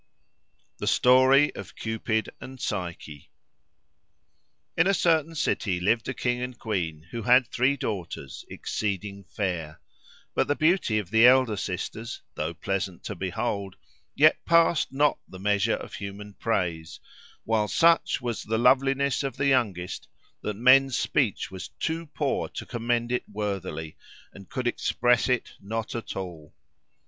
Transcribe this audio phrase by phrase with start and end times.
[0.79, 3.29] —The Story of Cupid and Psyche.
[4.75, 9.79] In a certain city lived a king and queen who had three daughters exceeding fair.
[10.33, 13.75] But the beauty of the elder sisters, though pleasant to behold,
[14.15, 16.99] yet passed not the measure of human praise,
[17.43, 20.07] while such was the loveliness of the youngest
[20.41, 23.97] that men's speech was too poor to commend it worthily
[24.33, 26.55] and could express it not at all.